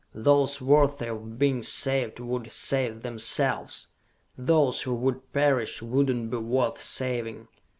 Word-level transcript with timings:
"Those 0.15 0.59
worthy 0.59 1.05
of 1.09 1.37
being 1.37 1.61
saved 1.61 2.19
would 2.19 2.51
save 2.51 3.03
themselves! 3.03 3.85
Those 4.35 4.81
who 4.81 4.95
would 4.95 5.31
perish 5.31 5.83
would 5.83 6.09
not 6.09 6.31
be 6.31 6.37
worth 6.37 6.81
saving! 6.81 7.47